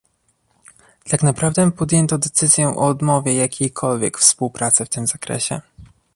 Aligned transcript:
Tak 1.05 1.23
naprawdę 1.23 1.71
podjęto 1.71 2.17
decyzję 2.17 2.67
o 2.69 2.87
odmowie 2.87 3.33
jakiejkolwiek 3.35 4.17
współpracy 4.17 4.85
w 4.85 4.89
tym 4.89 5.07
zakresie 5.07 5.61